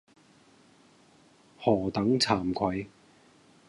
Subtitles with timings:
[1.59, 2.87] 何等慚愧。